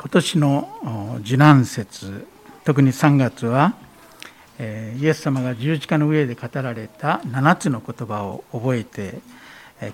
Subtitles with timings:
[0.00, 2.28] 今年の受難節
[2.62, 3.74] 特に3月は
[4.60, 9.18] イエス様が十字架の上で語られた7つの言葉を覚えて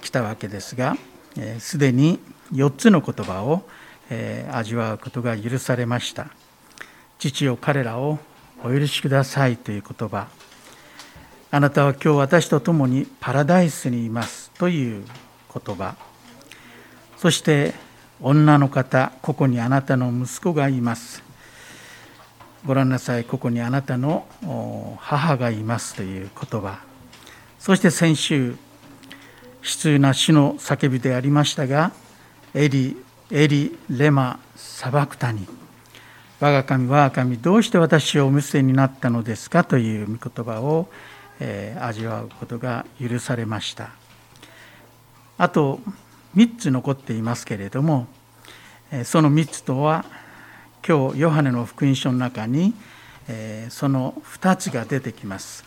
[0.03, 0.99] きたわけですが
[1.59, 2.21] すでに
[2.53, 3.63] 4つの言葉を
[4.53, 6.27] 味わうことが許されました。
[7.19, 8.19] 父よ彼らを
[8.63, 10.29] お許しくださいという言葉。
[11.51, 15.03] あなたは今日私と共にパラダイスにいますという
[15.67, 15.97] 言葉。
[17.17, 17.73] そして
[18.21, 21.23] 女の方ここにあなたの息子がいます。
[22.67, 24.27] ご覧なさいここにあなたの
[24.99, 26.79] 母がいますという言葉。
[27.59, 28.57] そして先週悲
[29.63, 31.93] 痛な死の叫びでありましたが
[32.55, 32.97] エリ
[33.31, 35.47] エリレマサバクタニ
[36.41, 40.89] 我が神我が神どうして私をお見せになったのですかという御言葉を、
[41.41, 43.91] えー、味わうことが許されました。
[45.39, 45.81] あと
[46.37, 48.07] 3つ残っていますけれども
[49.05, 50.05] その3つとは
[50.87, 52.75] 今日ヨハネの福音書の中に
[53.71, 55.65] その2つが出てきます。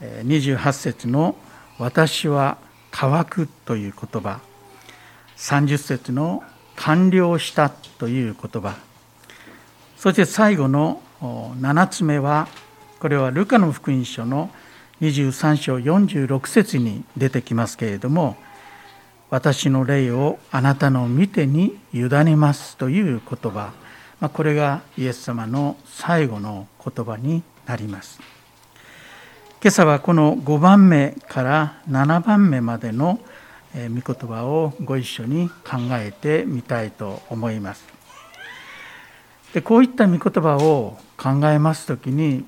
[0.00, 1.36] 28節の
[1.78, 2.58] 「私は
[2.90, 4.40] 乾く」という言葉。
[5.36, 6.42] 30節の
[6.76, 8.74] 「完了した」という言葉。
[9.98, 12.48] そして最後の7つ目は
[13.00, 14.50] これはルカの福音書の
[15.00, 18.36] 23章46節に出てきますけれども
[19.28, 23.72] 私の霊をあなたの見てに委ねますという言葉。
[24.20, 28.20] まこれがイエス様の最後の言葉になります。
[29.60, 33.18] 今朝はこの5番目から7番目までの
[33.74, 37.84] 御言葉をご一緒に考えてみたいと思います。
[39.52, 42.44] でこういった御言葉を考えます時に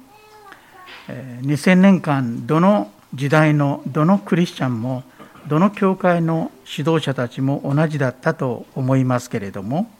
[1.08, 5.02] 2000年間どの時代のどのクリスチャンも
[5.48, 9.90] どの教会の指導者たちも同じだったと思いますけれども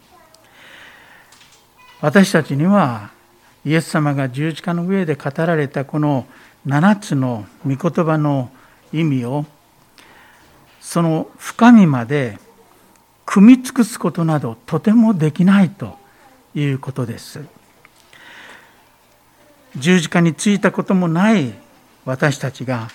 [2.01, 3.11] 私たちには
[3.65, 6.27] イエス様が十字架の上で語られたこの
[6.67, 8.51] 7つの御言葉の
[8.93, 9.47] 意味を
[10.81, 12.39] その深みまで
[13.25, 15.99] 組み尽くすことなどとてもできないと
[16.55, 17.45] いうことです。
[19.77, 21.53] 十字架についたこともない
[22.05, 22.89] 私たちが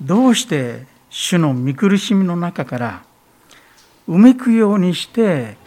[0.00, 3.02] どうして主の見苦しみの中から
[4.08, 5.58] うめくようにして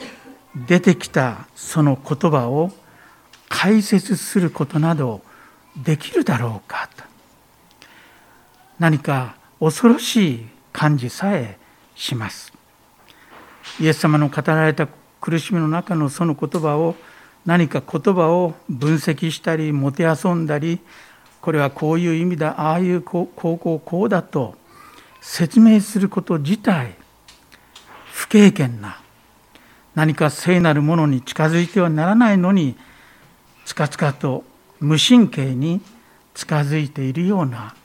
[0.55, 2.71] 出てきたその言葉を
[3.47, 5.21] 解説することなど
[5.77, 6.89] できるだろうか。
[6.97, 7.03] と
[8.79, 11.59] 何か恐ろしい感じさえ
[11.93, 12.51] します。
[13.79, 14.87] イエス様の語られた
[15.21, 16.95] 苦しみの中のその言葉を
[17.45, 20.79] 何か言葉を分析したりもてあそんだり
[21.39, 24.55] これはこういう意味だああいうこうこうこうこうだと
[25.27, 26.93] 説明すること自体
[28.13, 29.01] 不経験な
[29.95, 32.77] 何か聖なるものに近づいてはならないのに
[33.65, 34.45] つかつかと
[34.79, 35.81] 無神経に
[36.35, 37.75] 近づいているような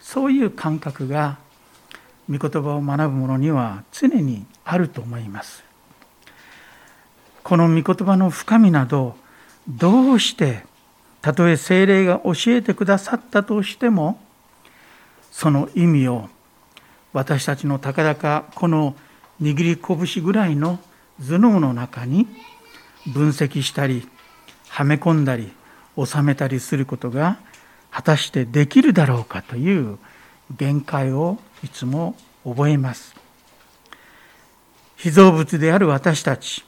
[0.00, 1.36] そういう感覚が
[2.30, 5.64] 御言葉を学ぶ者には常にあると思います。
[7.42, 9.16] この御言葉の深みなど
[9.68, 10.64] どうして
[11.20, 14.20] たとえ精霊が教えてくださったとしても
[15.32, 16.30] その意味を
[17.14, 18.94] 私たちのたかだかこの
[19.40, 20.78] 握り拳ぐらいの
[21.20, 22.26] 頭脳の中に
[23.06, 24.06] 分析したり
[24.68, 25.52] はめ込んだり
[25.96, 27.38] 収めたりすることが
[27.90, 29.98] 果たしてできるだろうかという
[30.56, 33.14] 限界をいつも覚えます。
[34.96, 36.64] 被造物である私たち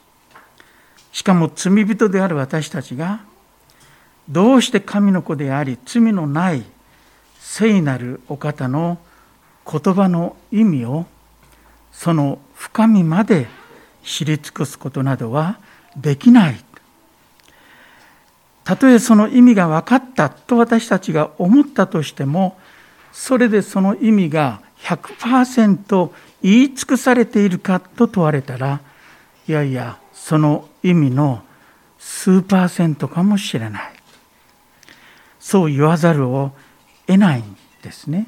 [1.10, 3.20] しかも罪人である私たちが
[4.28, 6.62] どうして神の子であり罪のない
[7.38, 8.98] 聖なるお方の
[9.70, 11.06] 言葉の意味を
[11.92, 13.48] その深みまで
[14.04, 15.58] 知り尽くすことなどは
[15.96, 16.64] できない
[18.64, 22.58] たとえその意味が分かったと私たちが思ったとしても
[23.12, 26.10] それでその意味が100%
[26.42, 28.80] 言い尽くされているかと問われたら
[29.48, 31.42] いやいやその意味の
[31.98, 33.92] 数パーセントかもしれない
[35.40, 36.52] そう言わざるを
[37.06, 38.26] 得ないんですね。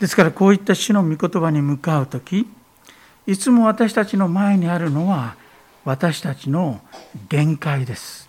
[0.00, 2.46] ですからこういった主の御言葉に向かう時
[3.26, 5.36] いつも私たちの前にあるのは
[5.84, 6.80] 私たちの
[7.28, 8.28] 限界です。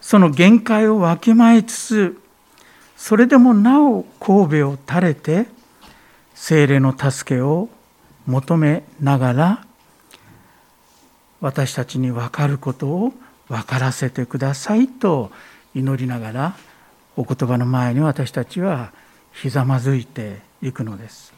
[0.00, 2.22] その限界をわきまえつつ
[2.96, 5.46] それでもなお神戸を垂れて
[6.34, 7.68] 精霊の助けを
[8.26, 9.64] 求めながら
[11.42, 13.12] 私たちに分かることを
[13.48, 15.30] 分からせてくださいと
[15.74, 16.56] 祈りながら
[17.16, 18.92] お言葉の前に私たちは
[19.40, 21.32] ひざまずいていくのです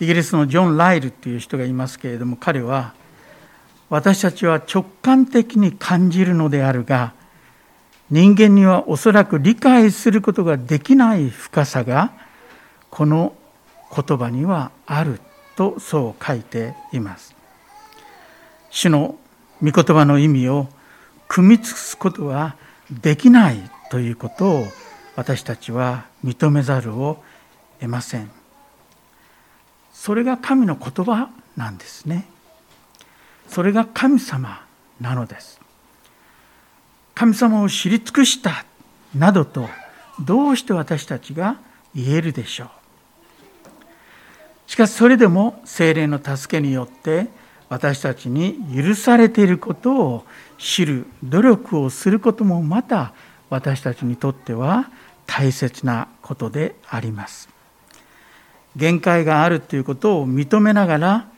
[0.00, 2.94] イギリスのジョン・ライルっていう人がいますけれども彼は
[3.88, 7.14] 私たちは直感的に感じるのであるが
[8.10, 12.12] 人間にはおそらく理解することができない深さが
[12.90, 13.34] この
[13.94, 15.20] 言葉にはある
[15.56, 17.34] とそう書いています。
[18.70, 19.16] 主の
[19.62, 20.68] 御言葉の意味を
[21.28, 22.56] 組み尽くすことは
[22.90, 24.66] できないということを
[25.16, 27.22] 私たちは認めざるを
[27.80, 28.30] 得ません。
[29.92, 32.26] それが神の言葉なんですね。
[33.48, 34.64] それが神様
[35.00, 35.60] なのです。
[37.14, 38.64] 神様を知り尽くした
[39.14, 39.68] などと
[40.20, 41.58] どうして私たちが
[41.94, 42.68] 言えるでしょう。
[44.66, 47.28] しかしそれでも精霊の助けによって
[47.68, 50.24] 私たちに許されていることを
[50.58, 53.12] 知る努力をすることもまた
[53.50, 54.90] 私たちにとっては
[55.26, 57.48] 大切なことであります。
[58.76, 61.28] 限界があるということを認めながら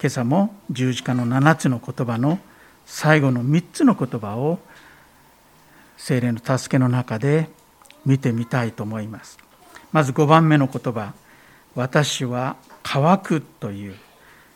[0.00, 2.38] 今朝も十字架の7つの言葉の
[2.86, 4.58] 最後の3つの言葉を
[5.98, 7.50] 精霊の助けの中で
[8.06, 9.38] 見てみたいと思います。
[9.92, 11.12] まず5番目の言葉
[11.76, 13.96] 「私は乾く」という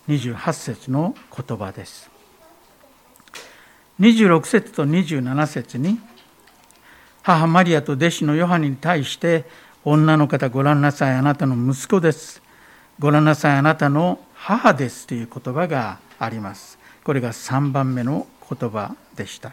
[0.08, 2.10] 28節の言葉です。
[4.00, 6.00] 26節と27節に
[7.24, 9.46] 母マリアと弟子のヨハネに対して
[9.82, 12.42] 女の方ご覧なさいあなたの息子です。
[12.98, 16.78] ご覧なさいあなたの母ですという言葉があります。
[17.02, 19.52] これが3番目の言葉でした。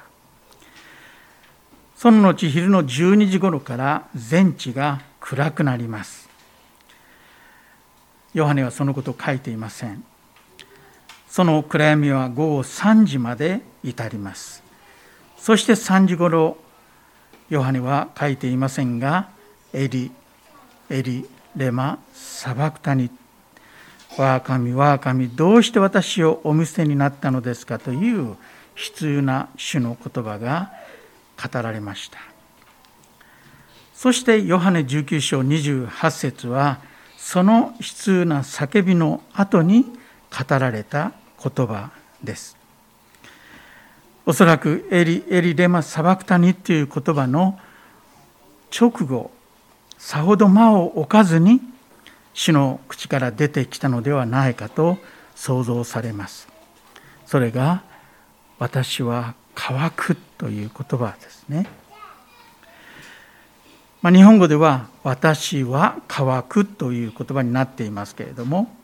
[1.96, 6.28] その後昼の12時頃から全地が暗くなります。
[8.34, 10.04] ヨハネはそのことを書いていません。
[11.30, 14.62] その暗闇は午後3時まで至ります。
[15.38, 16.58] そして3時ごろ
[17.52, 19.28] ヨハネは書いていませんが
[19.74, 20.10] エリ
[20.90, 21.26] エリ
[21.58, 23.12] レマサバクタニ
[24.18, 28.38] 我が神我が神どうして私をお見捨てになったのですかという悲
[28.96, 30.72] 痛な主の言葉が
[31.38, 32.20] 語られました
[33.94, 36.80] そしてヨハネ19章28節は
[37.18, 41.92] その悲痛な叫びの後に語られた言葉
[42.24, 42.61] です。
[44.26, 47.60] おそらくエリ・エリ・レマ・サバクタニという言葉の
[48.78, 49.32] 直後、
[49.98, 51.60] さほど間を置かずに
[52.34, 54.98] 主の口から出てきたのではないかと
[55.36, 56.48] 想像されます。
[57.26, 57.84] それが
[58.60, 61.68] 私は乾くという言葉ですね。
[64.02, 68.76] まあ、日本語では私は乾くという言葉になっていますけれども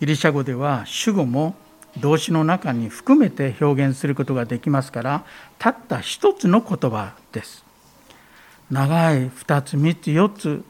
[0.00, 1.54] ギリシャ語では主語も
[1.98, 5.24] 動詞の中に含めて表現することができますから
[5.58, 7.64] たった一つの言葉です。
[8.70, 10.64] 長い2つ3つ4つ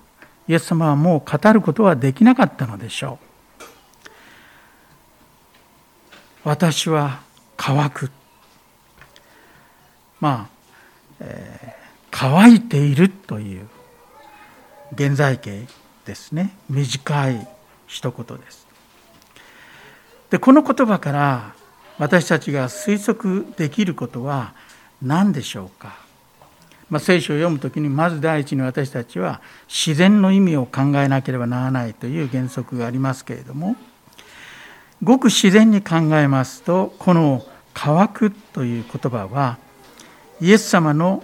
[0.49, 3.27] イエス様はもう語ることはできなかったのでしょう。
[6.45, 7.21] 私は
[7.57, 8.11] 乾く。
[10.21, 10.87] まあ、
[11.21, 11.73] えー、
[12.11, 13.69] 乾いているという
[14.93, 15.67] 現在形
[16.05, 16.57] ですね。
[16.69, 17.47] 短い
[17.87, 18.72] 一言です。
[20.33, 21.55] でこの言葉から
[21.99, 24.55] 私たちが推測できることは
[25.03, 25.95] 何でしょうか、
[26.89, 33.77] まあ、聖書を読む時にまず第一に私たちは自然の意味を考えなければならないという原則がありますけれども
[35.03, 39.59] ごく自然に考えますとこの「乾く」という言葉は
[40.41, 41.23] イエス様の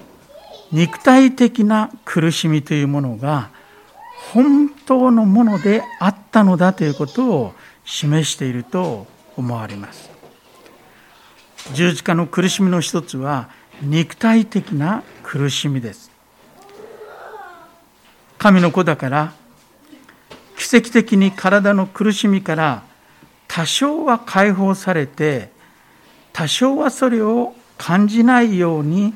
[0.70, 3.48] 肉体的な苦しみというものが
[4.34, 7.54] 本当のものであったのだということを
[7.88, 10.10] 示していると思われます。
[11.72, 13.48] 十字架の苦しみの一つは
[13.80, 16.10] 肉体的な苦しみです。
[18.36, 19.32] 神の子だから
[20.58, 22.82] 奇跡的に体の苦しみから
[23.48, 25.50] 多少は解放されて
[26.34, 29.14] 多少はそれを感じないように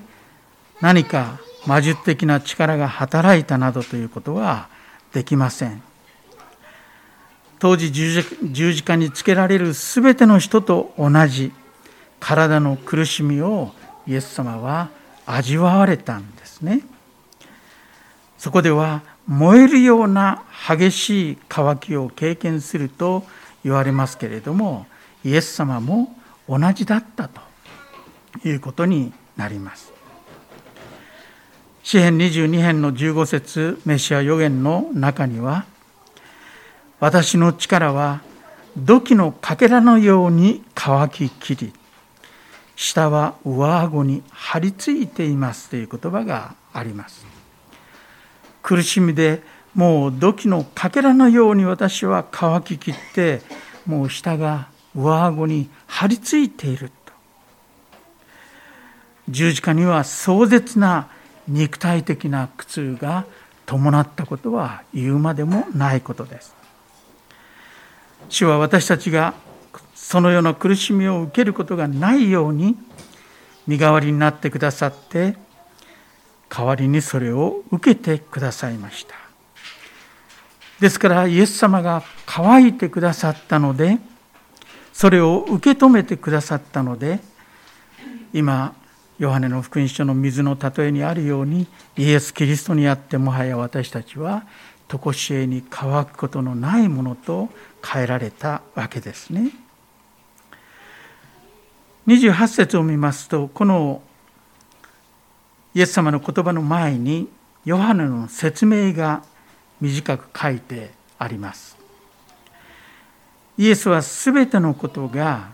[0.81, 4.69] 何か魔術的な力が働いたなどということは
[5.13, 5.83] できません。
[7.63, 11.53] 当時十字架につけられる全ての人と同じ
[12.19, 13.71] 体の苦しみを
[14.05, 14.89] イエス様は
[15.27, 16.81] 味わわれたんですね。
[18.37, 23.23] そこでは燃えるような激しい渇きを経験すると
[23.63, 24.87] 言われますけれども
[25.25, 26.17] イエス様も
[26.49, 27.41] 同じだったと
[28.45, 29.93] いうことになります。
[31.85, 35.65] 詩編22編の15節メシア予言の中には
[37.03, 38.21] 私の力は
[38.77, 41.73] 土器のかけらのように乾ききり
[42.77, 47.27] 下は上顎に張り付いていますという言葉があります。
[48.63, 49.43] 苦しみで
[49.75, 53.43] もう土器のかけらのように私は乾ききって
[53.85, 57.13] もう下が上顎に張り付いていると。
[59.29, 61.09] 十字架には壮絶な
[61.49, 63.25] 肉体的な苦痛が
[63.67, 66.62] 伴ったことは言うまでもないことです。
[68.33, 69.35] 主は私たちが
[69.95, 72.77] そのような苦しみを受けることがないように
[73.67, 75.37] 身代わりになってくださって
[76.49, 79.15] 代わりにそれを受けてくださいました。
[80.81, 83.99] ですからイエス様が乾いてくださったので
[84.95, 87.21] それを受け止めてくださったので
[88.33, 88.75] 今
[89.19, 91.67] ヨハネの福音書の水の例えにあるように
[91.99, 94.45] イエス・キリストにあってもはや私たちは
[94.89, 97.51] 常しえに乾くことのないものと
[97.85, 99.51] 変えられたわけですね。
[102.07, 104.03] 28節を見ますとこの
[105.75, 107.29] イエス様の言葉の前に
[107.65, 109.23] ヨハネの説明が
[109.81, 111.77] 短く書いてあります。
[113.59, 115.53] イエスはすべてのことが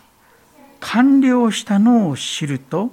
[0.81, 2.91] 完了したのを知ると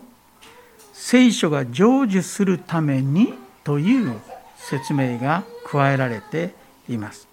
[0.93, 4.19] 聖書が成就するためにという
[4.57, 6.53] 説明が加えられて
[6.89, 7.27] います。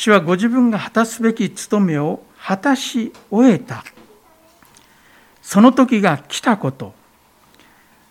[0.00, 3.84] 主はご自分が果たすべき務めを果たし終えた。
[5.42, 6.94] その時が来たこと、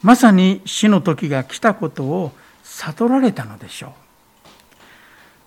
[0.03, 2.31] まさに死の時が来たことを
[2.61, 3.91] 悟られたのでしょう。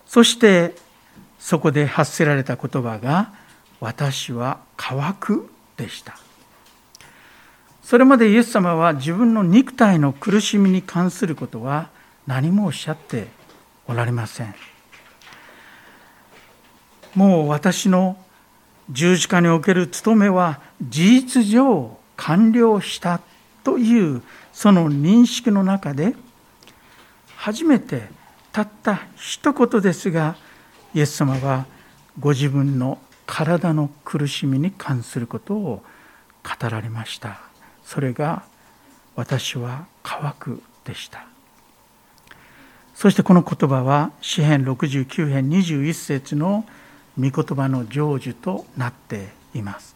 [0.05, 0.75] そして
[1.39, 3.33] そこで発せられた言葉が
[3.79, 6.19] 「私は乾く」でした。
[7.85, 11.91] それまでイエス様は自分の肉体の苦しみに関することは
[12.27, 13.29] 何もおっしゃって
[13.87, 14.72] おられません。
[17.15, 18.17] もう私の
[18.91, 23.21] 十字架における務めは事実上完了した
[23.65, 26.15] というその認識の中で
[27.37, 28.09] 初めて
[28.53, 30.37] たった一言ですが
[30.95, 31.67] イエス様は
[32.19, 35.83] ご自分の体の苦しみに関することを
[36.43, 37.53] 語られました。
[37.85, 38.45] それが
[39.17, 41.27] 私は乾くでした
[42.95, 46.65] そしてこの言葉は詩編69編21節の
[47.19, 49.95] 御言葉の成就となっています。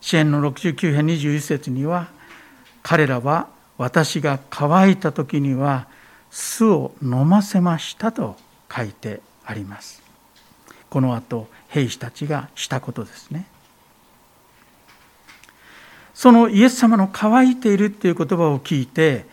[0.00, 2.08] 詩編の69編21節には
[2.82, 5.86] 彼らは私が乾いた時には
[6.30, 8.36] 酢を飲ませましたと
[8.74, 10.02] 書いてあります。
[10.88, 13.46] この後兵士たちがしたことですね。
[16.14, 19.24] そのイエス様の乾いているっていう言葉を聞いて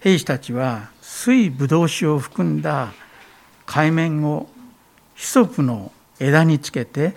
[0.00, 2.92] 兵士たちは水ぶどう酒を含んだ
[3.64, 4.48] 海面を
[5.16, 7.14] ヒソプの枝につけて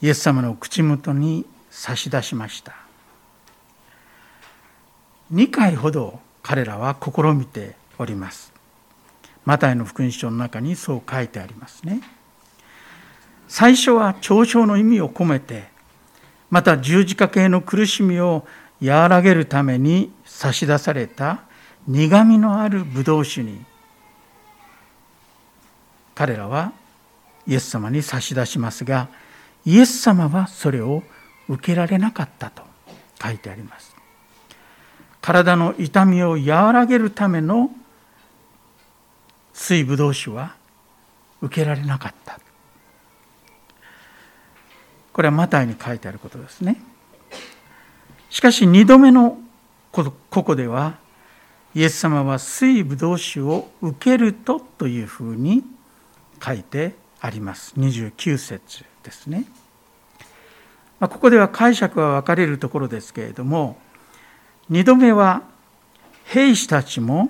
[0.00, 2.76] イエス様の口元に差し出しました。
[5.32, 8.52] 2回ほど彼らは試みております。
[9.46, 12.00] マタイの福音書の中にそう書いてありますね。
[13.48, 15.64] 最初は嘲笑の意味を込めて
[16.50, 18.46] また十字架系の苦しみを
[18.82, 21.44] 和らげるために差し出された
[21.86, 23.64] 苦みのあるブドウ酒に
[26.14, 26.72] 彼らは
[27.46, 29.08] イエス様に差し出しますが
[29.64, 31.02] イエス様はそれを
[31.48, 32.62] 受けられなかったと
[33.22, 33.94] 書いてあります。
[35.20, 37.70] 体の痛みを和らげるための
[39.54, 40.54] 水ぶどう酒は
[41.40, 42.38] 受けられなかった。
[45.12, 46.82] これはマタイに書いてあることですね。
[48.28, 49.38] しかし2度目の
[49.92, 50.98] ここでは
[51.74, 55.64] イエス様は水ぶどう酒を受けるとというふうに
[56.42, 57.74] 書いてあります。
[57.76, 59.44] 29節ですね。
[61.00, 63.76] まここでは解釈は分かれるところですけれども
[64.70, 65.42] 2度目は
[66.24, 67.28] 兵士たちも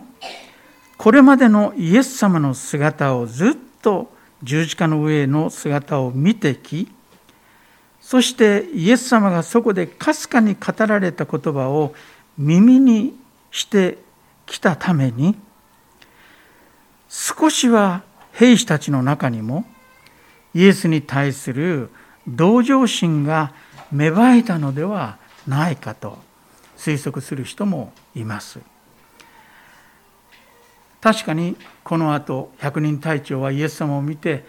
[0.97, 6.89] これまでのイエス様の姿をずっと十字架の上の姿を見てき
[8.01, 11.95] そしてイエス様がそこでかすかに語られた言葉を
[12.37, 13.19] 耳に
[13.51, 13.99] して
[14.47, 15.37] きたために
[17.09, 18.03] 少しは
[18.35, 19.64] 兵士たちの中にも
[20.55, 21.91] イエスに対する
[22.26, 23.53] 同情心が
[23.93, 26.19] 芽生えたのではないかと
[26.76, 28.61] 推測する人もいます。
[31.00, 34.45] 確かにこの後百人隊長はイエス様を見て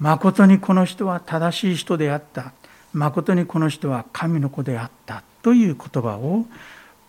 [0.00, 2.52] 誠にこの人は正しい人であった
[2.92, 6.46] 誠にこの人は神の子であったという言葉を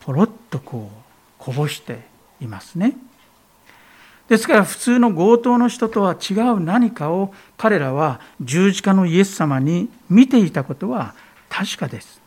[0.01, 1.03] ポロッとこう
[1.39, 2.01] こぼして
[2.39, 2.95] いますね。
[4.29, 11.15] ですから普通の強盗の人とは違う何かを彼らは十字架のイエス様に見ていたことは
[11.49, 12.21] 確かです。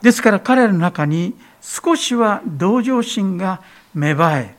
[0.00, 3.62] ですから彼らの中に少しは同情心が
[3.94, 4.56] 芽生え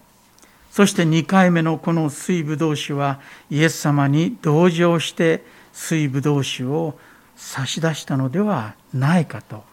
[0.71, 6.97] そして2回目のこの水ぶどう酒はイエス様に同情して水ぶどう酒を
[7.35, 9.63] 差し出したのではないかと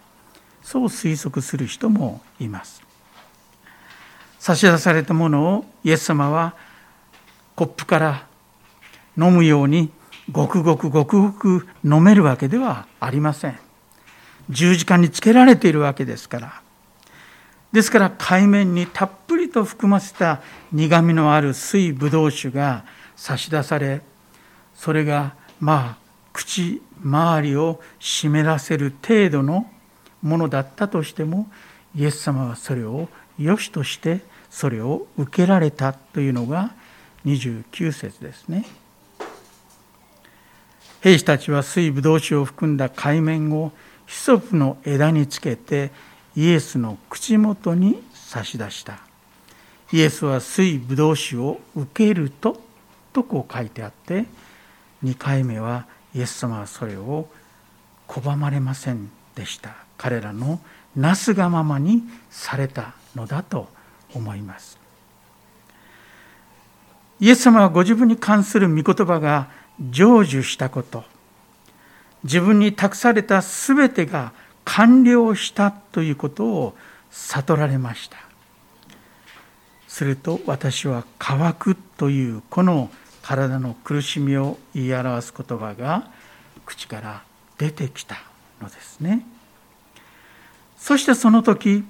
[0.63, 2.83] そう推測する人もいます
[4.41, 6.57] 差し出されたものをイエス様は
[7.55, 8.27] コップから
[9.17, 9.91] 飲むように
[10.33, 13.59] ごくごくごくごく飲めるわけではありません。
[14.49, 16.63] 十字架につけられているわけですから。
[17.71, 20.41] ですから海面にたっぷりと含ませた
[20.73, 22.85] 苦みのある水ぶどう酒が
[23.17, 24.01] 差し出され
[24.75, 25.97] それがまあ
[26.33, 29.71] 口周りを湿らせる程度の
[30.23, 31.49] ものだったとしても
[31.95, 36.73] イエス様はそれを良しとしてそれを受けられたというのが
[37.25, 38.67] 29節ですね。
[41.01, 43.73] 兵士たちは水ぶどう酒を含んだ海面を
[44.07, 45.93] ヒソプの枝につけて
[46.37, 48.99] イエスの口元に差し出した
[49.93, 52.61] イエスは水ぶどう酒を受けると
[53.13, 54.27] とこう書いてあって
[55.03, 57.29] 2回目はイエス様はそれを
[58.07, 60.61] 拒まれませんでした彼らの
[60.97, 63.69] なすがままにされたのだと
[64.15, 64.79] 思います。
[67.21, 71.05] イエス様はご自分に関する御言葉が成就したこと
[72.25, 74.33] 自分に託された全てが
[74.65, 76.75] 完了したということを
[77.11, 78.17] 悟られました。
[79.89, 82.91] すると私は乾くというこの
[83.23, 86.09] 体の苦しみを言い表す言葉が
[86.65, 87.23] 口から
[87.59, 88.17] 出てきた
[88.61, 89.27] のですね。
[90.79, 91.85] そしてその時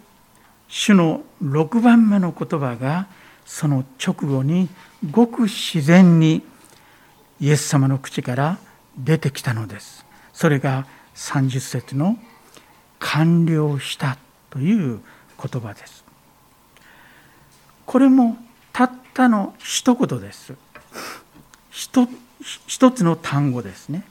[0.71, 3.09] 主の6番目の言葉が
[3.45, 4.69] その直後に
[5.11, 6.43] ごく自然に
[7.41, 8.59] イエス様の口から
[8.97, 10.07] 出てきたのです。
[10.33, 10.87] それが
[11.17, 12.17] 30節の
[13.01, 14.17] 完了した
[14.51, 15.01] という
[15.43, 16.05] 言葉です。
[17.85, 18.37] これも
[18.73, 20.55] たったの一言です。
[21.71, 24.05] 一つの単語ですね。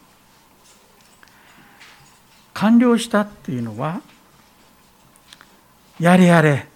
[2.53, 4.01] 完了したっていうのは
[5.99, 6.67] やれやれ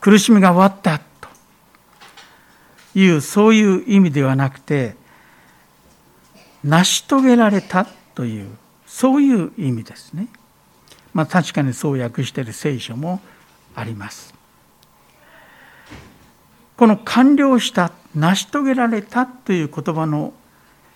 [0.00, 1.28] 苦しみが終わったと
[2.98, 4.96] いうそういう意味ではなくて
[6.64, 8.48] 成し遂げられたという
[8.86, 10.28] そういう意味ですね。
[11.12, 13.20] まあ、確かにそう訳している聖書も
[13.74, 14.34] あります。
[16.76, 20.32] この完了した成し遂げられたという言葉の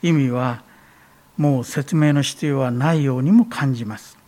[0.02, 0.62] 意味は
[1.36, 4.18] もう説明の必要はないようにも感じます。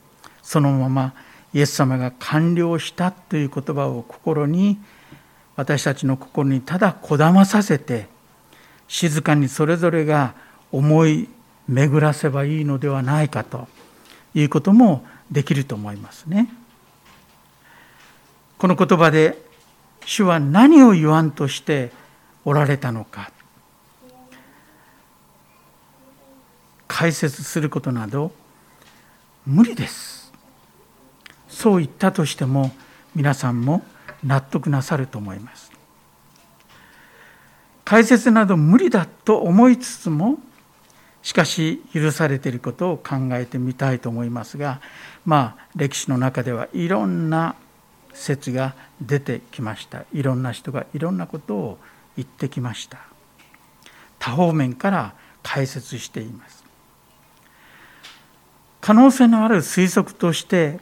[0.43, 1.15] そのまま
[1.55, 4.79] イエス様が完了したという言葉を心に
[5.57, 8.07] 私たちの心にただこだまさせて
[8.89, 10.35] 静かにそれぞれが
[10.71, 11.29] 思い
[11.69, 13.69] 巡らせばいいのではないかと
[14.35, 16.49] いうこともできると思いますね。
[18.59, 19.43] この言葉で
[20.05, 21.93] 主は何を言わんとして
[22.45, 23.31] おられたのか
[26.87, 28.33] 解説することなど
[29.47, 30.12] 無理です。
[31.53, 32.73] そう言ったとしても
[33.15, 33.83] 皆さんも
[34.25, 35.71] 納得なさると思います。
[37.85, 40.39] 解説など無理だと思いつつも
[41.23, 44.81] しかし許されていることを考えてみたいと思いますが
[45.25, 47.55] まあ歴史の中ではいろんな
[48.15, 50.05] 説が出てきました。
[50.13, 51.79] いろんな人がいろんなことを
[52.17, 52.99] 言ってきました。
[54.19, 56.63] 多方面から解説しています。
[58.81, 60.79] 可能性のある推測として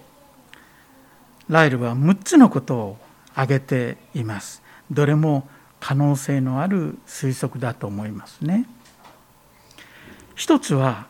[1.51, 2.97] ライルは6つのことを
[3.33, 4.63] 挙げています。
[4.91, 5.49] どれも
[5.81, 8.67] 可能性のある推測だと思いますね。
[10.37, 11.07] 一つは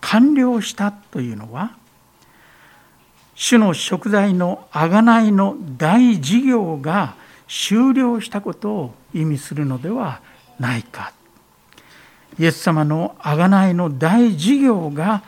[0.00, 1.76] 完了したというのは
[3.34, 7.16] 主の食材の贖いの大事業が
[7.48, 10.20] 終了したことを意味するのでは
[10.60, 11.12] ないか。
[12.38, 15.24] イエス様の贖いの大事業が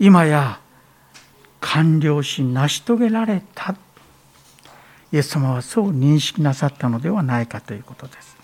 [0.00, 0.60] 今や
[1.60, 3.74] 完了し成し遂げられた。
[5.12, 8.36] イエス様はそう認識なさったのではないかということです。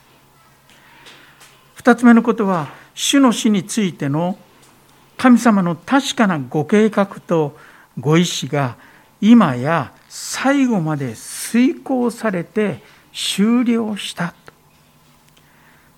[1.74, 4.38] 二つ目のことは主の死についての
[5.16, 7.56] 神様の確かなご計画と
[7.98, 8.76] ご意志が
[9.20, 14.34] 今や最後まで遂行されて終了した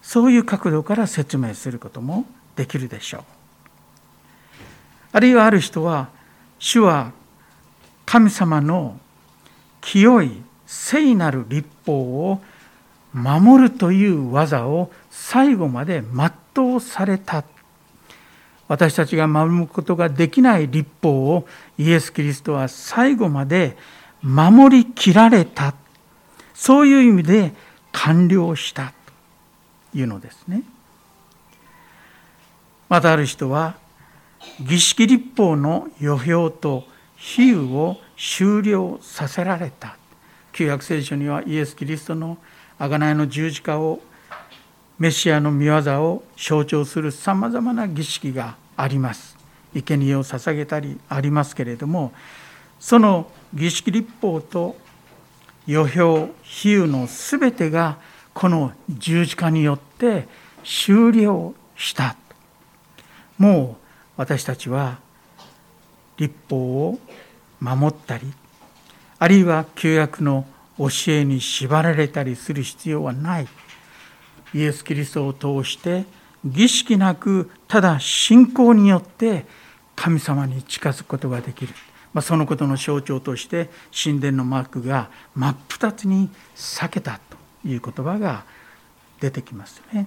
[0.07, 3.23] そういう角度から説明することもできるでしょう。
[5.11, 6.11] あるいはある人は
[6.61, 7.11] 主は
[8.05, 9.01] 神様の
[9.81, 12.41] 清い聖なる立法を
[13.13, 16.03] 守るという技を最後まで
[16.55, 17.45] 全うされた。
[18.69, 21.47] 私たちが守ることができない立法を
[21.79, 23.77] イエス・キリストは最後まで
[24.23, 25.75] 守りきられた。
[26.53, 27.53] そういう意味で
[27.93, 28.93] 完了した
[29.93, 30.63] というのですね。
[32.89, 33.77] またある人は
[34.61, 36.85] 儀式立法の予表と
[37.17, 39.97] 比喩を終了させられた。
[40.57, 42.39] 旧約聖書にはイエス・キリストの
[42.79, 44.01] 贖いの十字架を
[44.99, 49.37] メシアの御業を象徴するさまざまな儀式があります。
[49.75, 52.13] 生贄を捧げたりありますけれども
[52.81, 54.77] その儀式立法と
[55.67, 57.99] 予表比喩の全てが
[58.33, 60.27] この十字架によって
[60.65, 62.17] 終了した
[63.37, 63.85] もう
[64.17, 65.01] 私たちは
[66.17, 66.99] 立法を
[67.61, 68.33] 守ったり
[69.19, 70.47] あるいは旧約の
[70.79, 73.49] 教えに縛られたりする必要はない
[74.53, 76.05] イエス・キリストを通して
[76.45, 79.47] 儀式なくただ信仰によって
[79.95, 81.75] 神様に近づくことができる、
[82.13, 87.19] まあ、そのことの象徴として神殿のマークが真っ二つに裂けた
[87.63, 88.45] という言葉が
[89.21, 90.07] 出てきますね。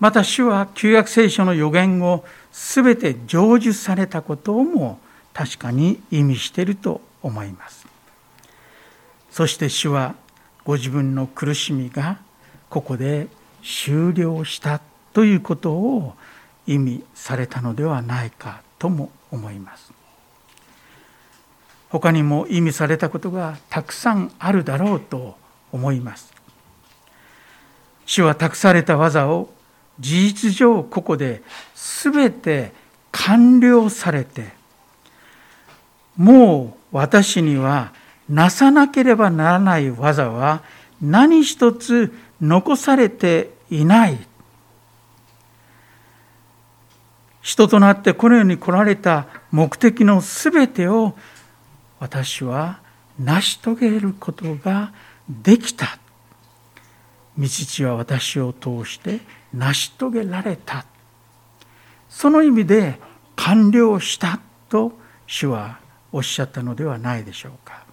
[0.00, 4.98] また主は旧約聖書の予言を全て成就されたことをも
[5.40, 7.86] 確かに意味していると思います。
[9.30, 10.14] そして主は
[10.66, 12.18] ご自分の苦しみが
[12.68, 13.26] ここで
[13.64, 14.82] 終了した
[15.14, 16.12] ということを
[16.66, 19.94] 意味されたのではないかとも思います。
[21.88, 25.38] 他にも意味されたことがたくさんあるだろうと
[25.72, 26.34] 思います。
[28.04, 29.48] 主は託された技を
[29.98, 31.42] 事実上ここで
[31.74, 32.74] 全て
[33.10, 34.59] 完了されて
[36.16, 37.92] もう私には
[38.28, 40.62] なさなければならない技は
[41.00, 44.18] 何一つ残されていない。
[47.42, 51.14] 人となってこの世に来られた目的のすべてを
[51.98, 52.80] 私は
[53.18, 54.92] 成し遂げることが
[55.28, 55.98] できた。
[57.36, 59.20] 道父は私を通して
[59.52, 60.84] 成し遂げられた。
[62.08, 63.00] その意味で
[63.36, 64.92] 完了したと
[65.26, 65.79] 主は
[66.12, 67.84] おっしゃったのではないでしょうか。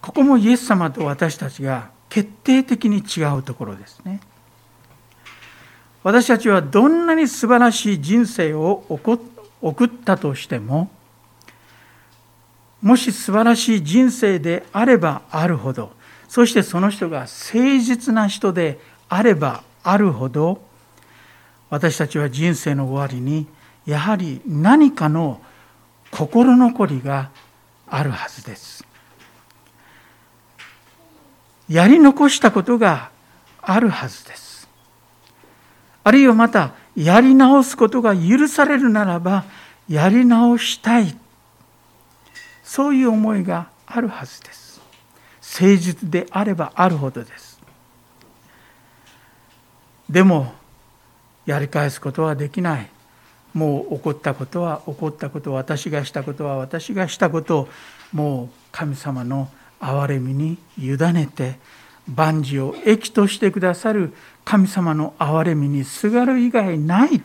[0.00, 4.20] ここもイエス様と私たちが決定的に違うところですね。
[6.04, 10.90] 私たちはどんなに素晴らしい人生を送ったとしても
[12.82, 15.92] もし素晴らしい人生であればあるほど
[16.28, 20.60] そしてその人が誠実な人であればあるほど
[21.70, 23.46] 私たちは人生の終わりに
[23.86, 25.40] やはり何かの
[26.14, 27.30] 心残りが
[27.88, 28.86] あるはずです。
[31.68, 33.10] やり残したことが
[33.60, 34.68] あるはずです。
[36.04, 39.44] あるいはまたやり直すことが許されるならば
[39.88, 41.16] やり直したい
[42.62, 44.80] そういう思いがあるはずです。
[45.42, 47.60] 誠実であればあるほどです。
[50.08, 50.54] でも
[51.44, 52.93] やり返すことはできない
[53.54, 57.68] もう起こったことは起こったこと私がしたことは私がしたことを
[58.12, 59.48] もう神様の
[59.80, 61.58] 憐れみに委ねて
[62.08, 64.12] 万事を益としてくださる
[64.44, 67.22] 神様の憐れみにすがる以外ない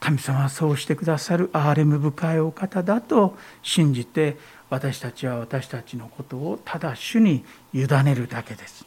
[0.00, 4.36] 神様はそうしてくださる憐れみ深いお方だと信じて
[4.68, 8.84] 私たちは私たちのことをただ主に委ねるだけです。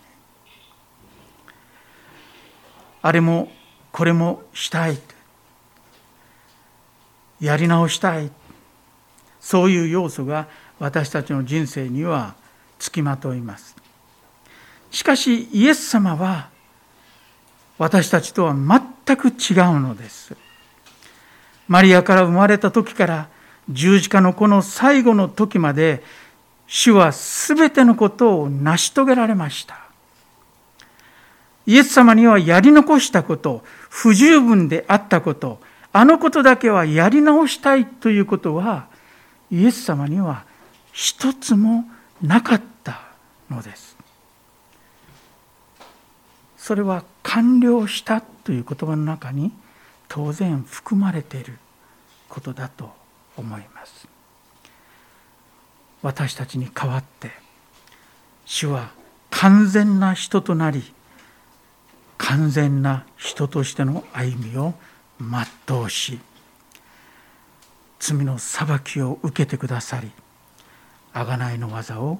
[3.02, 3.50] あれも
[3.92, 4.98] これもしたい
[7.40, 8.32] やり直したい。
[9.40, 10.48] そういう要素が
[10.80, 12.36] 私たちの人生には
[12.80, 13.76] つきまといます。
[14.92, 16.50] しかしイエス様は
[17.78, 20.36] 私たちとは全く違うのです。
[21.68, 23.30] マリアから生まれた時から
[23.70, 26.02] 十字架のこの最後の時まで
[26.68, 29.80] 主は全てのことを成し遂げられました。
[31.66, 35.60] イエス様にはやり残したこと、不十分であったこと、
[35.98, 38.86] あのことだけはやり直したいということは、
[39.50, 40.46] イエス様には
[40.92, 41.86] 一つも
[42.22, 43.02] なかった
[43.50, 43.98] のです。
[46.56, 49.52] それは完了したという言葉の中に
[50.08, 51.58] 当然含まれている
[52.30, 52.92] ことだと
[53.36, 54.08] 思います。
[56.04, 57.32] 私たちに代わって
[58.46, 58.92] 主は
[59.32, 60.94] 完全な人となり
[62.20, 64.76] 完全な人としての歩みを
[65.20, 66.20] 全うし
[68.00, 70.12] 罪の裁きを受けてくださり
[71.14, 72.20] 贖いの技を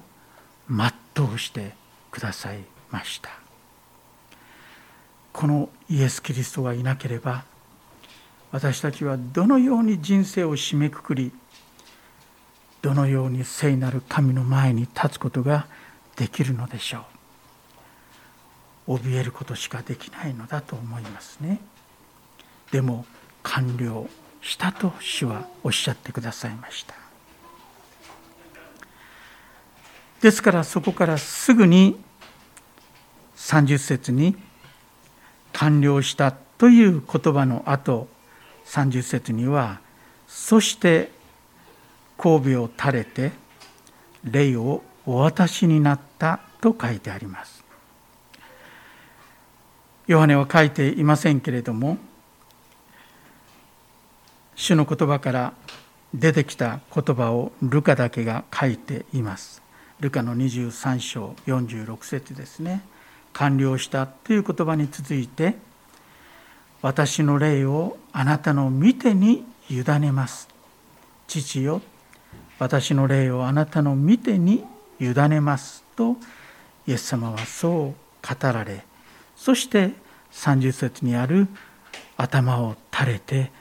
[0.68, 1.72] 全うして
[2.10, 2.58] ください
[2.90, 3.30] ました。
[5.32, 7.44] このイエス・キリストがいなければ
[8.50, 11.32] 私たちはどのように人生を締めくくり
[12.82, 15.66] どのように聖なる神の前に立つことが
[16.16, 17.04] できるのでしょ
[18.86, 18.94] う。
[18.96, 21.60] 怯えることしかできないのだと思いますね。
[22.70, 23.06] でも
[23.42, 24.08] 完了
[24.42, 26.94] したと主はおっしゃってくださいました。
[30.20, 31.98] ですからそこからすぐに
[33.36, 34.36] 30節に
[35.52, 38.08] 完了したという言葉の後
[38.66, 39.80] 30節には
[40.26, 41.10] そして
[42.18, 43.32] 神戸を垂れて
[44.24, 47.64] 霊をお渡しになったと書いてあります。
[50.08, 51.98] ヨハネは書いていませんけれども
[54.58, 55.52] 主の言葉から
[56.12, 59.62] 出てきた言葉をルカだけが書いています。
[60.00, 62.82] ルカの23章46節ですね。
[63.32, 65.54] 完了したという言葉に続いて
[66.82, 70.48] 私の霊をあなたの見てに委ねます。
[71.28, 71.80] 父よ
[72.58, 74.64] 私の霊をあなたの見てに
[74.98, 75.84] 委ねます。
[75.94, 76.16] と
[76.88, 78.84] イエス様はそう語られ
[79.36, 79.92] そして
[80.32, 81.46] 30節にある
[82.16, 83.52] 頭を垂れて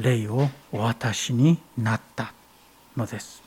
[0.00, 2.32] 霊をお渡しになった
[2.96, 3.42] のです。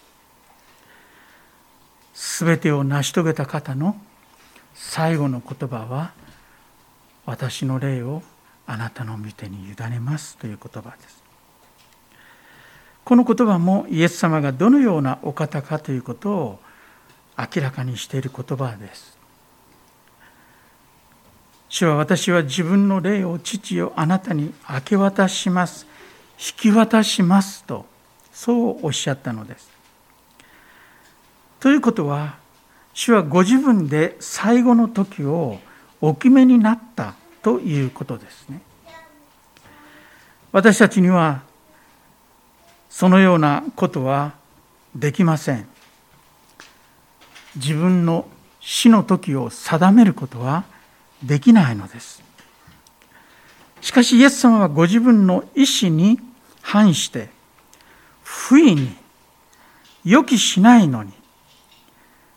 [2.13, 3.95] すべてを成し遂げた方の
[4.73, 6.11] 最後の言葉は
[7.25, 8.21] 私の霊を
[8.65, 11.23] あなたの御手に委ねますという言葉です。
[13.03, 16.59] この言葉もイエス様がどのようなお方かということを
[17.37, 19.17] 明らかにしている言葉です。
[21.67, 25.87] 主は私は自分の霊を父をあなたに明け渡します。
[26.37, 27.85] 引き渡しますと
[28.31, 29.69] そうおっしゃったのです。
[31.59, 32.35] ということは
[32.93, 35.59] 主はご自分で最後の時を
[36.01, 38.61] お決めになったということですね。
[40.51, 41.41] 私たちには
[42.89, 44.33] そのようなことは
[44.95, 45.67] できません。
[47.55, 48.27] 自分の
[48.59, 50.63] 死の時を定めることは
[51.21, 52.22] できないのです。
[53.83, 56.17] しかしイエス様はご自分の意志に
[56.61, 57.27] 反して
[58.23, 58.95] 不意に
[60.05, 61.11] 予期しないのに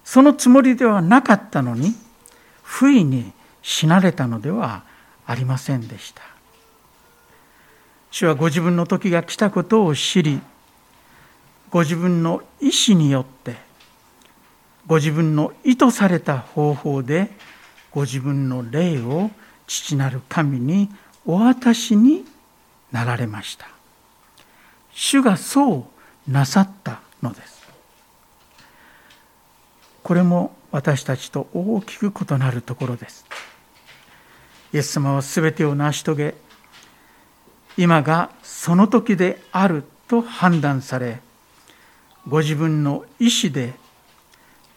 [0.05, 1.95] そのつもりではなかったのに
[2.65, 3.33] 不意に
[3.63, 4.83] 死なれたのでは
[5.25, 6.23] ありませんでした。
[8.11, 10.41] 主はご自分の時が来たことを知り
[11.71, 13.55] ご自分の意志によって
[14.89, 17.31] ご自分の意図された方法で
[17.93, 19.31] ご自分の霊を
[19.69, 20.91] 父なる神に
[21.27, 22.25] お渡しに
[22.93, 23.69] なられました。
[24.93, 25.89] 主がそ
[26.29, 27.67] うなさったのです。
[30.03, 33.27] これも私たちと大きく異なるところです。
[34.73, 36.35] イエス様は全てを成し遂げ
[37.77, 41.21] 今がその時であると判断され
[42.29, 43.75] ご自分の意志で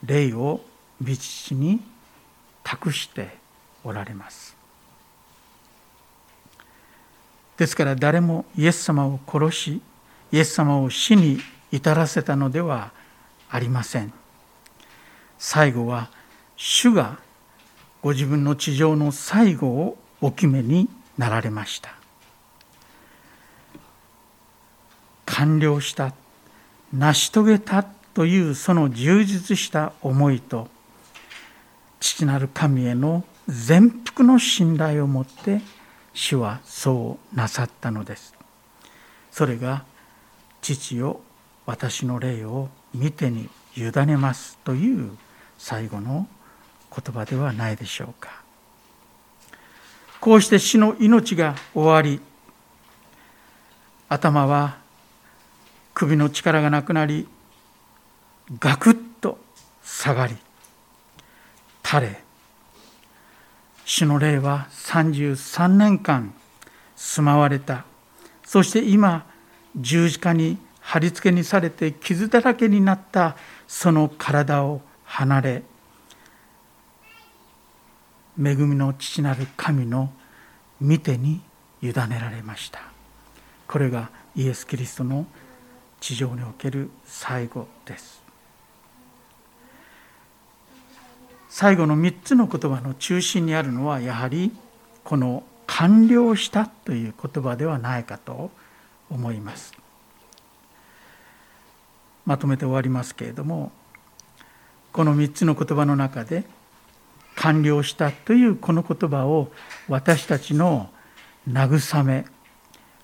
[0.05, 0.61] 霊を
[1.01, 1.81] 道父に
[2.63, 3.37] 託して
[3.83, 4.58] おられます。
[7.59, 9.81] ですから誰もイエス様を殺し
[10.31, 11.39] イエス様を死に
[11.73, 12.91] 至らせたのでは
[13.49, 14.13] ありません。
[15.37, 16.09] 最後は
[16.55, 17.19] 主が
[18.01, 21.93] ご自分の地上の最後をお決めになられました。
[25.25, 26.13] 完了した
[26.93, 30.69] 成し遂げたというその充実した思いと
[31.99, 35.59] 父なる神への全幅の信頼を持って
[36.13, 38.33] 主はそうなさったのです。
[39.31, 39.83] それが
[40.61, 41.21] 父よ
[41.65, 45.17] 私の霊を見てに委ねますという
[45.57, 46.27] 最後の
[46.91, 48.41] 言葉ではないでしょうか。
[50.19, 52.19] こうして死の命が終わり
[54.09, 54.77] 頭は
[55.93, 57.27] 首の力がなくなり
[58.59, 59.37] ガクッと
[59.83, 60.35] 下がり
[61.85, 62.23] 垂れ
[63.91, 66.35] 主の霊は33年間
[66.95, 67.85] 住まわれた。
[68.45, 69.25] そして今
[69.75, 73.35] 十字架に貼り付けにされて傷だらけになった
[73.67, 75.63] その体を離れ
[78.37, 80.11] 恵みの父なる神の
[80.79, 81.41] 御手に
[81.81, 82.81] 委ねられました。
[83.67, 85.25] これがイエス・キリストの
[85.99, 88.28] 地上における最後です。
[91.49, 94.51] 最後の3つの言葉の中心にあるのはやはり
[95.03, 98.51] この「完了した」という言葉ではないかと
[99.09, 99.73] 思います。
[102.25, 103.71] まとめて終わりますけれども
[104.93, 106.45] この3つの言葉の中で
[107.35, 109.51] 完了したというこの言葉を
[109.87, 110.91] 私たちの
[111.49, 112.25] 慰め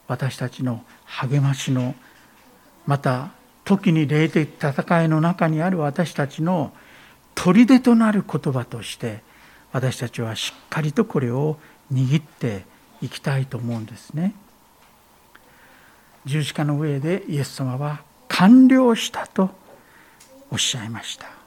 [0.07, 1.95] 私たちの励ましの
[2.85, 3.31] また
[3.63, 6.71] 時に霊的戦いの中にある私たちの
[7.35, 9.21] 砦となる言葉として
[9.71, 11.57] 私たちはしっかりとこれを
[11.93, 12.65] 握って
[13.01, 14.33] いきたいと思うんですね。
[16.25, 19.51] 十字架の上でイエス様は完了したと
[20.49, 21.45] おっしゃいました。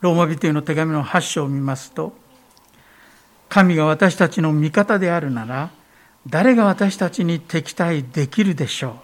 [0.00, 2.14] ローマ人への手紙の8章を見ますと
[3.48, 5.70] 神が私たちの味方であるなら
[6.26, 8.94] 誰が私たちに敵対できるでしょう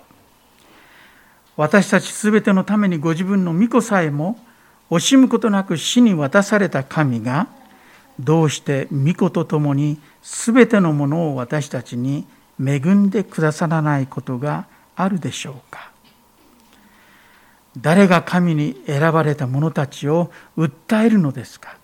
[1.57, 4.39] 私たちすべてのためにご自分の御子さえも
[4.91, 7.49] 惜しむことなく死に渡された神が
[8.21, 12.27] どうして御子と共にすべてのものを私たちに
[12.61, 15.91] 恵んでくださらないことがあるでしょうか。
[17.79, 21.77] 誰が神に選ばれた者たちを訴えるのですか。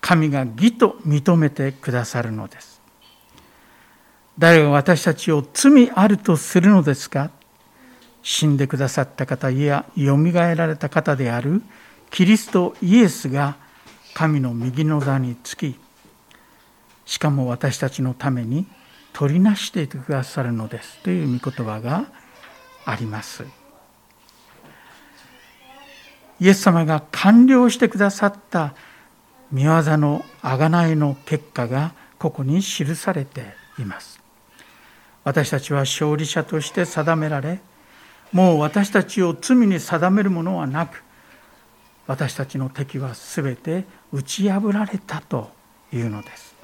[0.00, 2.80] 神が義と認めてくださるのです。
[4.38, 7.30] 誰が私たちを罪あるとするのですか。
[8.28, 11.62] 死んでくださった方やよみがえられた方である
[12.10, 13.56] キリストイエスが
[14.12, 15.76] 神の右の座につき
[17.06, 18.66] しかも私たちのために
[19.14, 22.04] 取りなしていてくださるのですという御言葉が
[22.84, 23.46] あります。
[26.38, 28.74] イエス様が完了してくださった
[29.54, 34.20] 御業の贖いの結果がここに記されています。
[35.24, 37.60] 私たちは勝利者として定められ
[38.32, 41.02] もう私たちを罪に定めるものはなく
[42.06, 45.50] 私たちの敵は全て打ち破られたと
[45.92, 46.54] いうのです。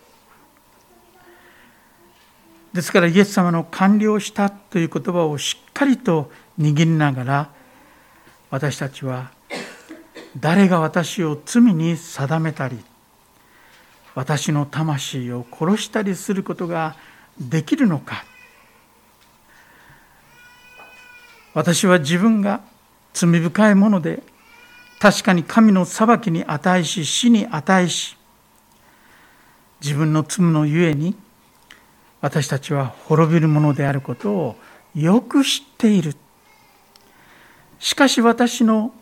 [2.72, 7.50] ですからイエス様の完了したという言葉をしっかりと握りながら
[8.50, 9.31] 私たちは
[10.40, 12.79] 誰が私を罪に定めたり
[14.16, 16.96] 私の魂を殺したりすることが
[17.38, 18.24] できるのか
[21.54, 22.60] 私は自分が
[23.12, 24.22] 罪深いもので
[24.98, 28.16] 確かに神の裁きに値し死に値し
[29.80, 31.14] 自分の罪のゆえに
[32.20, 34.56] 私たちは滅びるものであることを
[34.94, 36.16] よく知っている。
[37.78, 38.94] しかし私の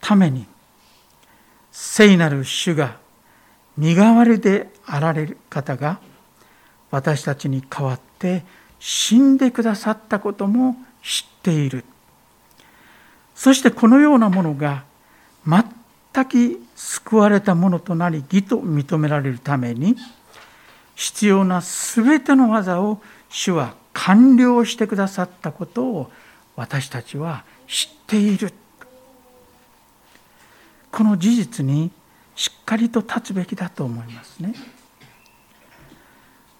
[0.00, 0.46] ために
[1.70, 2.96] 聖なる主が
[3.76, 6.00] 身代わりであられる方が
[6.90, 8.42] 私たちに代わって
[8.78, 11.84] 死んでくださったことも知っている
[13.34, 14.84] そしてこのようなものが
[15.46, 19.96] 全く救われたものとなり義と認められるために
[20.94, 26.10] 必要な全ての技を主は完了してくださったことを
[26.54, 28.52] 私たちは知っている
[30.90, 31.90] この事実に
[32.36, 34.54] しっかりと立つべきだと思いますね。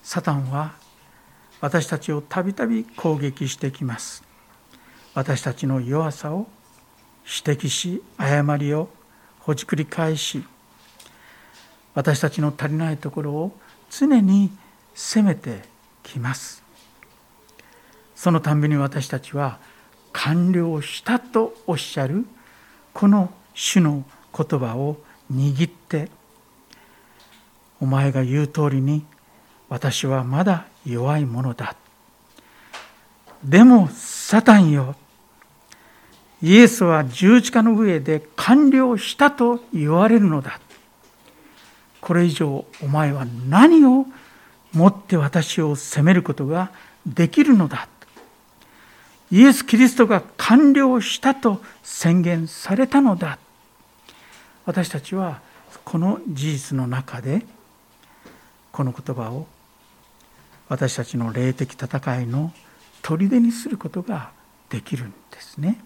[0.02, 0.72] サタンは
[1.60, 4.31] 私たちをたびたび攻撃してきます。
[5.14, 6.46] 私たちの弱さを
[7.24, 8.88] 指摘し誤りを
[9.40, 10.42] ほじくり返し
[11.94, 13.52] 私たちの足りないところを
[13.90, 14.50] 常に
[14.94, 15.62] 責めて
[16.02, 16.62] きます。
[18.14, 19.58] そのたんびに私たちは
[20.12, 22.24] 完了したとおっしゃる
[22.94, 24.96] この主の言葉を
[25.32, 26.08] 握って
[27.80, 29.04] お前が言う通りに
[29.68, 31.74] 私はまだ弱いものだ。
[33.42, 34.94] でもサタンよ
[36.42, 40.60] イエスは十字架の上で完了したと言われるのだ。
[42.00, 44.06] これ以上お前は何を
[44.72, 46.72] もって私を責めることが
[47.06, 47.88] できるのだ。
[49.30, 53.38] イエス・キリストが完了したと宣言されたのだ。
[54.66, 55.40] 私たちは
[55.84, 57.46] この事実の中で
[58.72, 59.46] この言葉を
[60.68, 62.52] 私たちの霊的戦いの
[63.00, 64.30] 砦にすることが
[64.70, 65.78] できるんですね。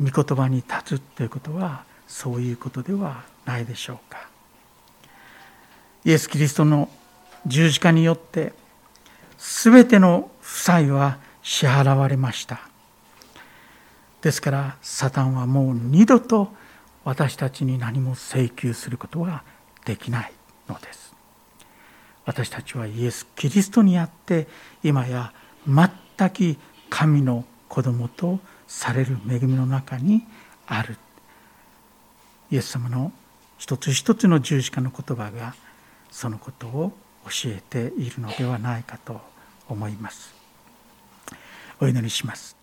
[0.00, 4.28] 御言葉に立つということはそういうことではないでしょうか。
[6.04, 6.88] イエス・キリストの
[7.46, 8.52] 十字架によって
[9.38, 12.70] 全ての負債は支払われました。
[14.22, 16.52] ですからサタンはもう二度と
[17.04, 19.42] 私たちに何も請求することは
[19.84, 20.32] できない
[20.68, 21.14] のです
[22.26, 24.46] 私たちはイエス・キリストにあって
[24.82, 25.32] 今や
[25.66, 25.88] 全
[26.30, 26.56] く
[26.90, 28.38] 神の子供と
[28.70, 30.24] される恵みの中に
[30.68, 30.96] ある。
[32.52, 33.12] イエス様の
[33.58, 35.54] 一つ一つの十字架の言葉が
[36.10, 36.92] そのことを
[37.24, 39.20] 教えているのではないかと
[39.68, 40.32] 思います。
[41.80, 42.59] お祈りします。